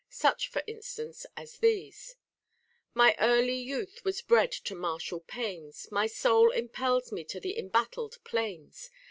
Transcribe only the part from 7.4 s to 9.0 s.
embattled plains